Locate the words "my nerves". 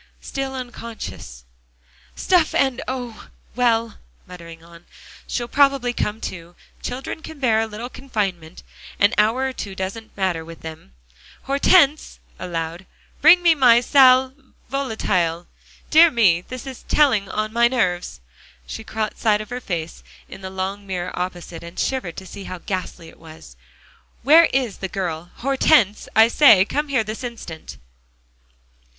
17.53-18.21